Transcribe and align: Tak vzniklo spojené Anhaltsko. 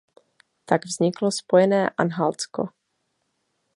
Tak 0.65 0.85
vzniklo 0.89 1.29
spojené 1.31 1.89
Anhaltsko. 1.97 2.69